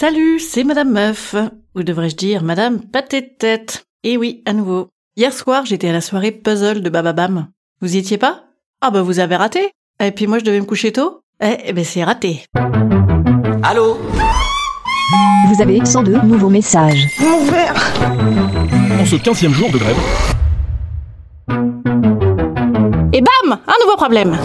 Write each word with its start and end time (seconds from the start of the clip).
Salut, 0.00 0.38
c'est 0.38 0.62
Madame 0.62 0.92
Meuf. 0.92 1.34
Ou 1.74 1.82
devrais-je 1.82 2.14
dire 2.14 2.44
Madame 2.44 2.78
Pâté 2.80 3.20
de 3.20 3.30
tête. 3.36 3.84
Et 4.04 4.16
oui, 4.16 4.44
à 4.46 4.52
nouveau. 4.52 4.90
Hier 5.16 5.32
soir, 5.32 5.66
j'étais 5.66 5.88
à 5.88 5.92
la 5.92 6.00
soirée 6.00 6.30
puzzle 6.30 6.82
de 6.82 6.88
Bababam. 6.88 7.48
Vous 7.80 7.96
y 7.96 7.98
étiez 7.98 8.16
pas? 8.16 8.44
Ah 8.80 8.92
bah 8.92 9.02
vous 9.02 9.18
avez 9.18 9.34
raté. 9.34 9.72
Et 10.00 10.12
puis 10.12 10.28
moi, 10.28 10.38
je 10.38 10.44
devais 10.44 10.60
me 10.60 10.66
coucher 10.66 10.92
tôt 10.92 11.22
Eh, 11.42 11.56
eh 11.64 11.72
ben 11.72 11.84
c'est 11.84 12.04
raté. 12.04 12.44
Allô? 13.64 13.98
Vous 15.48 15.60
avez 15.60 15.84
102 15.84 16.20
nouveaux 16.22 16.48
messages. 16.48 17.08
En 17.20 19.04
ce 19.04 19.16
15e 19.16 19.50
jour 19.50 19.68
de 19.72 19.78
grève, 19.78 19.96
Et 23.12 23.20
bam 23.20 23.58
Un 23.66 23.84
nouveau 23.84 23.96
problème 23.96 24.38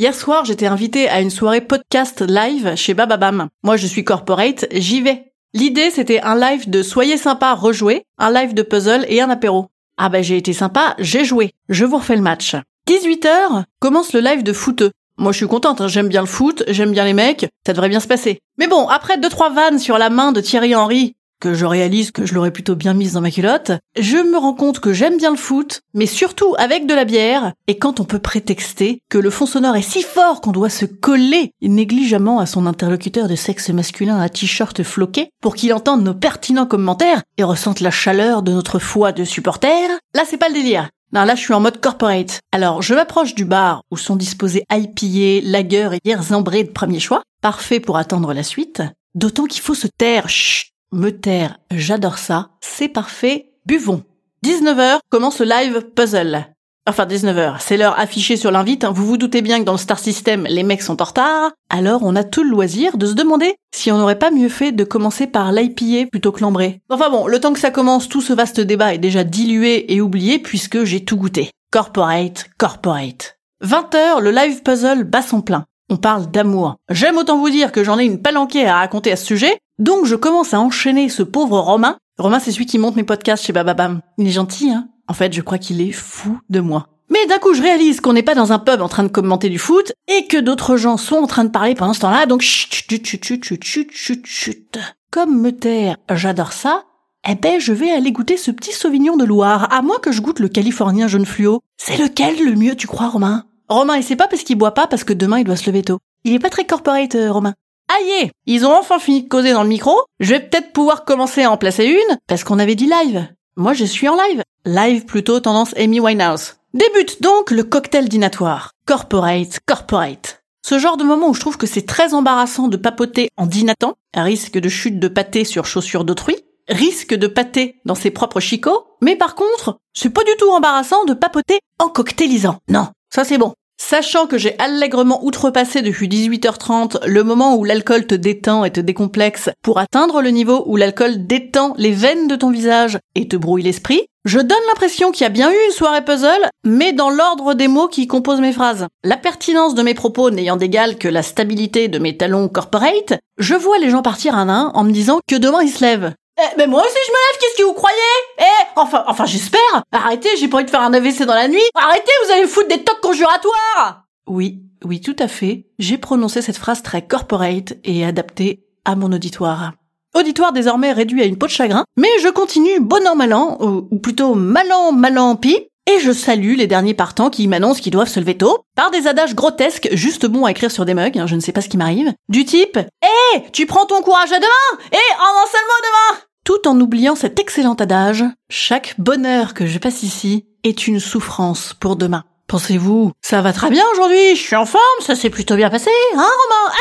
Hier 0.00 0.14
soir, 0.14 0.44
j'étais 0.44 0.68
invitée 0.68 1.08
à 1.08 1.20
une 1.20 1.28
soirée 1.28 1.60
podcast 1.60 2.20
live 2.20 2.76
chez 2.76 2.94
Bababam. 2.94 3.48
Moi, 3.64 3.76
je 3.76 3.88
suis 3.88 4.04
corporate, 4.04 4.66
j'y 4.70 5.00
vais. 5.00 5.32
L'idée, 5.54 5.90
c'était 5.90 6.20
un 6.20 6.38
live 6.38 6.70
de 6.70 6.84
Soyez 6.84 7.16
sympa, 7.16 7.52
rejouer, 7.54 8.04
un 8.16 8.30
live 8.30 8.54
de 8.54 8.62
puzzle 8.62 9.04
et 9.08 9.20
un 9.20 9.28
apéro. 9.28 9.66
Ah 9.96 10.08
bah 10.08 10.22
j'ai 10.22 10.36
été 10.36 10.52
sympa, 10.52 10.94
j'ai 11.00 11.24
joué. 11.24 11.52
Je 11.68 11.84
vous 11.84 11.96
refais 11.96 12.14
le 12.14 12.22
match. 12.22 12.54
18h, 12.88 13.64
commence 13.80 14.12
le 14.12 14.20
live 14.20 14.44
de 14.44 14.52
footeux. 14.52 14.92
Moi 15.16 15.32
je 15.32 15.38
suis 15.38 15.48
contente, 15.48 15.80
hein, 15.80 15.88
j'aime 15.88 16.06
bien 16.06 16.20
le 16.20 16.28
foot, 16.28 16.62
j'aime 16.68 16.92
bien 16.92 17.04
les 17.04 17.12
mecs, 17.12 17.48
ça 17.66 17.72
devrait 17.72 17.88
bien 17.88 17.98
se 17.98 18.06
passer. 18.06 18.38
Mais 18.56 18.68
bon, 18.68 18.86
après 18.86 19.18
deux 19.18 19.28
trois 19.28 19.50
vannes 19.50 19.80
sur 19.80 19.98
la 19.98 20.10
main 20.10 20.30
de 20.30 20.40
Thierry 20.40 20.76
Henry, 20.76 21.16
que 21.40 21.54
je 21.54 21.66
réalise 21.66 22.10
que 22.10 22.26
je 22.26 22.34
l'aurais 22.34 22.50
plutôt 22.50 22.76
bien 22.76 22.94
mise 22.94 23.12
dans 23.12 23.20
ma 23.20 23.30
culotte, 23.30 23.72
je 23.98 24.16
me 24.16 24.36
rends 24.36 24.54
compte 24.54 24.80
que 24.80 24.92
j'aime 24.92 25.16
bien 25.16 25.30
le 25.30 25.36
foot, 25.36 25.82
mais 25.94 26.06
surtout 26.06 26.54
avec 26.58 26.86
de 26.86 26.94
la 26.94 27.04
bière, 27.04 27.52
et 27.66 27.78
quand 27.78 28.00
on 28.00 28.04
peut 28.04 28.18
prétexter 28.18 29.00
que 29.08 29.18
le 29.18 29.30
fond 29.30 29.46
sonore 29.46 29.76
est 29.76 29.82
si 29.82 30.02
fort 30.02 30.40
qu'on 30.40 30.52
doit 30.52 30.70
se 30.70 30.84
coller 30.84 31.52
négligemment 31.62 32.40
à 32.40 32.46
son 32.46 32.66
interlocuteur 32.66 33.28
de 33.28 33.36
sexe 33.36 33.70
masculin 33.70 34.18
à 34.18 34.28
t-shirt 34.28 34.82
floqué 34.82 35.30
pour 35.40 35.54
qu'il 35.54 35.72
entende 35.72 36.02
nos 36.02 36.14
pertinents 36.14 36.66
commentaires 36.66 37.22
et 37.36 37.44
ressente 37.44 37.80
la 37.80 37.90
chaleur 37.90 38.42
de 38.42 38.52
notre 38.52 38.78
foi 38.78 39.12
de 39.12 39.24
supporter, 39.24 39.88
là 40.14 40.22
c'est 40.26 40.38
pas 40.38 40.48
le 40.48 40.54
délire. 40.54 40.88
Non, 41.12 41.24
là, 41.24 41.34
je 41.34 41.40
suis 41.40 41.54
en 41.54 41.60
mode 41.60 41.80
corporate. 41.80 42.40
Alors, 42.52 42.82
je 42.82 42.94
m'approche 42.94 43.34
du 43.34 43.46
bar 43.46 43.82
où 43.90 43.96
sont 43.96 44.16
disposés 44.16 44.64
IPA, 44.70 45.48
lager 45.48 45.88
et 45.94 46.00
bières 46.04 46.32
ambrées 46.32 46.64
de 46.64 46.70
premier 46.70 47.00
choix. 47.00 47.22
Parfait 47.40 47.80
pour 47.80 47.96
attendre 47.96 48.34
la 48.34 48.42
suite. 48.42 48.82
D'autant 49.14 49.46
qu'il 49.46 49.62
faut 49.62 49.74
se 49.74 49.86
taire. 49.86 50.28
Chut, 50.28 50.70
me 50.92 51.10
taire. 51.10 51.58
J'adore 51.70 52.18
ça. 52.18 52.50
C'est 52.60 52.88
parfait. 52.88 53.52
Buvons. 53.66 54.02
19h 54.44 54.98
commence 55.10 55.40
le 55.40 55.46
live 55.46 55.82
puzzle. 55.94 56.46
Enfin 56.88 57.04
19h, 57.04 57.56
c'est 57.60 57.76
l'heure 57.76 57.98
affichée 57.98 58.38
sur 58.38 58.50
l'invite, 58.50 58.82
hein. 58.82 58.92
vous 58.94 59.04
vous 59.04 59.18
doutez 59.18 59.42
bien 59.42 59.58
que 59.58 59.64
dans 59.64 59.72
le 59.72 59.78
Star 59.78 59.98
System, 59.98 60.46
les 60.48 60.62
mecs 60.62 60.80
sont 60.80 61.02
en 61.02 61.04
retard, 61.04 61.50
alors 61.68 62.00
on 62.02 62.16
a 62.16 62.24
tout 62.24 62.42
le 62.42 62.48
loisir 62.48 62.96
de 62.96 63.04
se 63.04 63.12
demander 63.12 63.56
si 63.74 63.92
on 63.92 63.98
n'aurait 63.98 64.18
pas 64.18 64.30
mieux 64.30 64.48
fait 64.48 64.72
de 64.72 64.84
commencer 64.84 65.26
par 65.26 65.52
l'IPA 65.52 66.08
plutôt 66.10 66.32
que 66.32 66.40
l'ambré. 66.40 66.80
Enfin 66.88 67.10
bon, 67.10 67.26
le 67.26 67.40
temps 67.40 67.52
que 67.52 67.58
ça 67.58 67.70
commence, 67.70 68.08
tout 68.08 68.22
ce 68.22 68.32
vaste 68.32 68.60
débat 68.60 68.94
est 68.94 68.98
déjà 68.98 69.22
dilué 69.22 69.92
et 69.92 70.00
oublié 70.00 70.38
puisque 70.38 70.84
j'ai 70.84 71.04
tout 71.04 71.18
goûté. 71.18 71.50
Corporate, 71.70 72.46
corporate. 72.56 73.36
20h, 73.62 74.22
le 74.22 74.30
live 74.30 74.62
puzzle 74.62 75.04
bat 75.04 75.20
son 75.20 75.42
plein. 75.42 75.66
On 75.90 75.96
parle 75.96 76.30
d'amour. 76.30 76.76
J'aime 76.90 77.16
autant 77.16 77.38
vous 77.38 77.48
dire 77.48 77.72
que 77.72 77.82
j'en 77.82 77.98
ai 77.98 78.04
une 78.04 78.20
palanquée 78.20 78.66
à 78.66 78.76
raconter 78.76 79.10
à 79.10 79.16
ce 79.16 79.24
sujet, 79.24 79.58
donc 79.78 80.04
je 80.04 80.16
commence 80.16 80.52
à 80.52 80.60
enchaîner 80.60 81.08
ce 81.08 81.22
pauvre 81.22 81.58
Romain. 81.58 81.96
Romain, 82.18 82.40
c'est 82.40 82.52
celui 82.52 82.66
qui 82.66 82.78
monte 82.78 82.96
mes 82.96 83.04
podcasts 83.04 83.44
chez 83.44 83.54
Bababam. 83.54 84.00
Il 84.18 84.26
est 84.26 84.32
gentil, 84.32 84.70
hein 84.70 84.88
En 85.06 85.14
fait, 85.14 85.32
je 85.32 85.40
crois 85.40 85.56
qu'il 85.56 85.80
est 85.80 85.92
fou 85.92 86.38
de 86.50 86.60
moi. 86.60 86.88
Mais 87.10 87.24
d'un 87.26 87.38
coup, 87.38 87.54
je 87.54 87.62
réalise 87.62 88.02
qu'on 88.02 88.12
n'est 88.12 88.22
pas 88.22 88.34
dans 88.34 88.52
un 88.52 88.58
pub 88.58 88.82
en 88.82 88.88
train 88.88 89.02
de 89.02 89.08
commenter 89.08 89.48
du 89.48 89.58
foot 89.58 89.92
et 90.08 90.26
que 90.26 90.36
d'autres 90.36 90.76
gens 90.76 90.98
sont 90.98 91.16
en 91.16 91.26
train 91.26 91.44
de 91.44 91.50
parler 91.50 91.74
pendant 91.74 91.94
ce 91.94 92.00
temps-là, 92.00 92.26
donc 92.26 92.42
chut, 92.42 92.70
chut, 92.70 93.06
chut, 93.06 93.24
chut, 93.24 93.64
chut, 93.64 93.90
chut, 93.90 94.26
chut. 94.26 94.78
Comme 95.10 95.40
me 95.40 95.52
taire, 95.52 95.96
j'adore 96.10 96.52
ça, 96.52 96.84
eh 97.26 97.34
ben, 97.34 97.58
je 97.58 97.72
vais 97.72 97.90
aller 97.90 98.12
goûter 98.12 98.36
ce 98.36 98.50
petit 98.50 98.72
Sauvignon 98.72 99.16
de 99.16 99.24
Loire, 99.24 99.72
à 99.72 99.80
moins 99.80 99.98
que 99.98 100.12
je 100.12 100.20
goûte 100.20 100.38
le 100.38 100.48
Californien 100.48 101.08
jaune 101.08 101.24
fluo. 101.24 101.60
C'est 101.78 101.96
lequel 101.96 102.44
le 102.44 102.56
mieux, 102.56 102.74
tu 102.74 102.86
crois, 102.86 103.08
Romain? 103.08 103.44
Romain, 103.68 103.94
et 103.94 104.02
c'est 104.02 104.16
pas 104.16 104.28
parce 104.28 104.42
qu'il 104.42 104.56
boit 104.56 104.74
pas, 104.74 104.86
parce 104.86 105.04
que 105.04 105.12
demain 105.12 105.38
il 105.38 105.44
doit 105.44 105.56
se 105.56 105.66
lever 105.66 105.82
tôt. 105.82 105.98
Il 106.24 106.34
est 106.34 106.38
pas 106.38 106.50
très 106.50 106.66
corporate, 106.66 107.14
euh, 107.14 107.32
Romain. 107.32 107.54
Aïe 107.96 108.30
Ils 108.46 108.66
ont 108.66 108.74
enfin 108.74 108.98
fini 108.98 109.22
de 109.22 109.28
causer 109.28 109.52
dans 109.52 109.62
le 109.62 109.68
micro. 109.68 109.96
Je 110.20 110.34
vais 110.34 110.40
peut-être 110.40 110.72
pouvoir 110.72 111.04
commencer 111.04 111.42
à 111.42 111.50
en 111.50 111.56
placer 111.56 111.84
une, 111.84 112.18
parce 112.26 112.44
qu'on 112.44 112.58
avait 112.58 112.74
dit 112.74 112.90
live. 112.90 113.28
Moi, 113.56 113.72
je 113.72 113.84
suis 113.84 114.08
en 114.08 114.16
live. 114.16 114.42
Live 114.64 115.04
plutôt 115.04 115.40
tendance 115.40 115.74
Amy 115.76 116.00
Winehouse. 116.00 116.56
Débute 116.74 117.22
donc 117.22 117.50
le 117.50 117.64
cocktail 117.64 118.08
dînatoire. 118.08 118.72
Corporate, 118.86 119.60
corporate. 119.66 120.42
Ce 120.62 120.78
genre 120.78 120.96
de 120.96 121.04
moment 121.04 121.28
où 121.28 121.34
je 121.34 121.40
trouve 121.40 121.56
que 121.56 121.66
c'est 121.66 121.86
très 121.86 122.12
embarrassant 122.12 122.68
de 122.68 122.76
papoter 122.76 123.30
en 123.36 123.46
dînatant, 123.46 123.94
risque 124.14 124.58
de 124.58 124.68
chute 124.68 124.98
de 124.98 125.08
pâté 125.08 125.44
sur 125.44 125.64
chaussures 125.64 126.04
d'autrui, 126.04 126.36
risque 126.68 127.14
de 127.14 127.26
pâté 127.26 127.80
dans 127.86 127.94
ses 127.94 128.10
propres 128.10 128.40
chicots, 128.40 128.86
mais 129.00 129.16
par 129.16 129.34
contre, 129.34 129.78
c'est 129.94 130.10
pas 130.10 130.24
du 130.24 130.36
tout 130.38 130.50
embarrassant 130.50 131.04
de 131.06 131.14
papoter 131.14 131.58
en 131.78 131.88
cocktailisant. 131.88 132.58
Non, 132.68 132.88
ça 133.14 133.24
c'est 133.24 133.38
bon. 133.38 133.54
Sachant 133.80 134.26
que 134.26 134.38
j'ai 134.38 134.58
allègrement 134.58 135.24
outrepassé 135.24 135.82
depuis 135.82 136.08
18h30 136.08 137.06
le 137.06 137.22
moment 137.22 137.56
où 137.56 137.64
l'alcool 137.64 138.06
te 138.06 138.14
détend 138.14 138.64
et 138.64 138.72
te 138.72 138.80
décomplexe 138.80 139.50
pour 139.62 139.78
atteindre 139.78 140.20
le 140.20 140.30
niveau 140.30 140.64
où 140.66 140.76
l'alcool 140.76 141.26
détend 141.26 141.74
les 141.78 141.92
veines 141.92 142.26
de 142.26 142.34
ton 142.34 142.50
visage 142.50 142.98
et 143.14 143.28
te 143.28 143.36
brouille 143.36 143.62
l'esprit, 143.62 144.08
je 144.24 144.40
donne 144.40 144.58
l'impression 144.68 145.12
qu'il 145.12 145.22
y 145.22 145.26
a 145.26 145.30
bien 145.30 145.50
eu 145.50 145.56
une 145.66 145.72
soirée 145.72 146.04
puzzle, 146.04 146.50
mais 146.64 146.92
dans 146.92 147.08
l'ordre 147.08 147.54
des 147.54 147.68
mots 147.68 147.88
qui 147.88 148.08
composent 148.08 148.40
mes 148.40 148.52
phrases. 148.52 148.86
La 149.04 149.16
pertinence 149.16 149.74
de 149.74 149.82
mes 149.82 149.94
propos 149.94 150.30
n'ayant 150.30 150.56
d'égal 150.56 150.98
que 150.98 151.08
la 151.08 151.22
stabilité 151.22 151.88
de 151.88 152.00
mes 152.00 152.16
talons 152.16 152.48
corporate, 152.48 153.14
je 153.38 153.54
vois 153.54 153.78
les 153.78 153.90
gens 153.90 154.02
partir 154.02 154.34
un 154.34 154.48
à 154.48 154.52
un 154.52 154.72
en 154.74 154.84
me 154.84 154.92
disant 154.92 155.20
que 155.26 155.36
demain 155.36 155.62
ils 155.62 155.70
se 155.70 155.84
lèvent. 155.84 156.12
Eh, 156.40 156.54
mais 156.56 156.66
moi 156.68 156.82
aussi 156.82 156.96
je 157.06 157.10
me 157.10 157.16
lève, 157.16 157.40
qu'est-ce 157.40 157.58
que 157.58 157.66
vous 157.66 157.74
croyez? 157.74 157.96
Eh, 158.38 158.64
enfin, 158.76 159.04
enfin 159.08 159.26
j'espère 159.26 159.82
Arrêtez, 159.90 160.28
j'ai 160.38 160.46
pas 160.46 160.58
envie 160.58 160.66
de 160.66 160.70
faire 160.70 160.82
un 160.82 160.94
AVC 160.94 161.24
dans 161.24 161.34
la 161.34 161.48
nuit 161.48 161.62
Arrêtez, 161.74 162.12
vous 162.24 162.32
allez 162.32 162.42
me 162.42 162.46
foutre 162.46 162.68
des 162.68 162.84
tocs 162.84 163.00
conjuratoires 163.00 164.04
Oui, 164.28 164.60
oui, 164.84 165.00
tout 165.00 165.16
à 165.18 165.26
fait. 165.26 165.66
J'ai 165.78 165.98
prononcé 165.98 166.40
cette 166.42 166.56
phrase 166.56 166.82
très 166.82 167.02
corporate 167.02 167.74
et 167.82 168.04
adaptée 168.04 168.64
à 168.84 168.94
mon 168.94 169.12
auditoire. 169.12 169.72
Auditoire 170.14 170.52
désormais 170.52 170.92
réduit 170.92 171.22
à 171.22 171.26
une 171.26 171.36
peau 171.36 171.46
de 171.46 171.50
chagrin, 171.50 171.84
mais 171.96 172.08
je 172.22 172.28
continue 172.28 172.80
bon 172.80 173.06
an 173.06 173.16
mal 173.16 173.34
an, 173.34 173.58
ou 173.60 173.98
plutôt 173.98 174.34
mal 174.34 174.70
an 174.72 174.92
mal 174.92 175.18
an 175.18 175.36
pis, 175.36 175.58
et 175.90 176.00
je 176.00 176.12
salue 176.12 176.54
les 176.56 176.66
derniers 176.66 176.94
partants 176.94 177.30
qui 177.30 177.48
m'annoncent 177.48 177.80
qu'ils 177.80 177.92
doivent 177.92 178.08
se 178.08 178.20
lever 178.20 178.36
tôt, 178.36 178.60
par 178.76 178.90
des 178.90 179.06
adages 179.06 179.34
grotesques 179.34 179.88
juste 179.92 180.26
bons 180.26 180.44
à 180.44 180.50
écrire 180.50 180.70
sur 180.70 180.84
des 180.84 180.94
mugs, 180.94 181.18
hein, 181.18 181.26
je 181.26 181.34
ne 181.34 181.40
sais 181.40 181.52
pas 181.52 181.60
ce 181.60 181.68
qui 181.68 181.76
m'arrive, 181.76 182.12
du 182.28 182.44
type 182.44 182.78
«Eh, 183.34 183.42
tu 183.52 183.66
prends 183.66 183.86
ton 183.86 184.02
courage 184.02 184.32
à 184.32 184.38
demain 184.38 184.82
Eh, 184.92 185.14
en 185.20 185.42
un 185.42 185.46
seul 185.50 185.60
mot 185.66 185.82
demain!» 185.82 186.20
Tout 186.48 186.66
en 186.66 186.80
oubliant 186.80 187.14
cet 187.14 187.38
excellent 187.38 187.74
adage 187.74 188.24
«Chaque 188.48 188.94
bonheur 188.96 189.52
que 189.52 189.66
je 189.66 189.78
passe 189.78 190.02
ici 190.02 190.46
est 190.64 190.86
une 190.86 190.98
souffrance 190.98 191.74
pour 191.78 191.94
demain». 191.94 192.24
Pensez-vous, 192.46 193.12
ça 193.20 193.42
va 193.42 193.52
très 193.52 193.68
bien 193.68 193.84
aujourd'hui, 193.92 194.34
je 194.34 194.40
suis 194.40 194.56
en 194.56 194.64
forme, 194.64 194.82
ça 195.00 195.14
s'est 195.14 195.28
plutôt 195.28 195.56
bien 195.56 195.68
passé, 195.68 195.90
hein 196.14 196.26
Romain? 196.26 196.74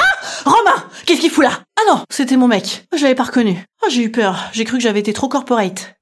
Ah 0.46 0.50
Romain 0.50 0.84
Qu'est-ce 1.06 1.20
qu'il 1.20 1.32
fout 1.32 1.44
là? 1.44 1.52
Ah 1.78 1.82
non, 1.94 2.02
c'était 2.10 2.38
mon 2.38 2.48
mec, 2.48 2.88
je 2.96 3.04
l'avais 3.04 3.14
pas 3.14 3.26
reconnu. 3.26 3.62
Ah 3.84 3.88
j'ai 3.90 4.04
eu 4.04 4.10
peur, 4.10 4.40
j'ai 4.54 4.64
cru 4.64 4.78
que 4.78 4.84
j'avais 4.84 5.02
été 5.02 5.12
trop 5.12 5.28
corporate. 5.28 5.96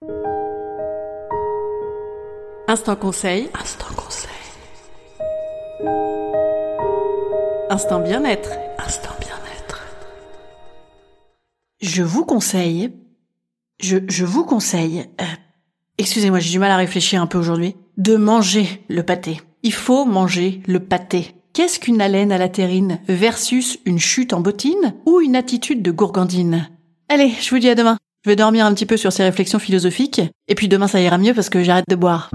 Instant 2.68 2.96
conseil. 2.96 3.50
Instant 3.60 3.96
conseil. 3.98 4.30
Instant 7.72 8.00
bien-être. 8.00 8.52
Instant 8.78 9.16
bien-être. 9.20 9.82
Je 11.82 12.04
vous 12.04 12.26
conseille. 12.26 12.94
Je, 13.80 14.24
vous 14.24 14.46
conseille. 14.46 15.06
euh, 15.22 15.26
excusez-moi, 15.98 16.40
j'ai 16.40 16.52
du 16.52 16.60
mal 16.60 16.72
à 16.72 16.78
réfléchir 16.78 17.22
un 17.22 17.28
peu 17.28 17.38
aujourd'hui. 17.38 17.76
De 17.98 18.16
manger 18.16 18.84
le 18.90 19.04
pâté. 19.04 19.42
Il 19.64 19.74
faut 19.74 20.06
manger 20.06 20.62
le 20.68 20.80
pâté. 20.80 21.32
Qu'est-ce 21.54 21.80
qu'une 21.80 22.02
haleine 22.02 22.32
à 22.32 22.38
la 22.38 22.50
terrine 22.50 23.00
versus 23.08 23.80
une 23.86 24.00
chute 24.00 24.34
en 24.34 24.42
bottine 24.42 24.96
ou 25.06 25.22
une 25.22 25.36
attitude 25.36 25.82
de 25.82 25.92
gourgandine? 25.92 26.70
Allez, 27.08 27.32
je 27.42 27.50
vous 27.50 27.60
dis 27.60 27.70
à 27.70 27.76
demain. 27.76 27.98
Je 28.26 28.30
vais 28.30 28.36
dormir 28.36 28.66
un 28.66 28.74
petit 28.74 28.86
peu 28.86 28.98
sur 28.98 29.14
ces 29.14 29.24
réflexions 29.24 29.60
philosophiques. 29.60 30.22
Et 30.48 30.56
puis 30.56 30.68
demain 30.68 30.88
ça 30.88 31.00
ira 31.00 31.18
mieux 31.18 31.34
parce 31.34 31.50
que 31.50 31.64
j'arrête 31.64 31.86
de 31.88 31.96
boire. 31.96 32.30